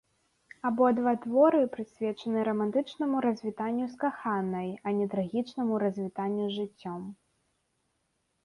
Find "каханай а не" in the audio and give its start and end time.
4.05-5.05